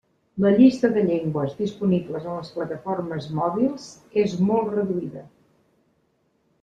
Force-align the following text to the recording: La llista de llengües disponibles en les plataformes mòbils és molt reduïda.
La 0.43 0.51
llista 0.53 0.89
de 0.93 1.01
llengües 1.09 1.51
disponibles 1.59 2.25
en 2.31 2.39
les 2.39 2.49
plataformes 2.55 3.29
mòbils 3.41 3.87
és 4.23 4.37
molt 4.51 4.75
reduïda. 4.79 5.27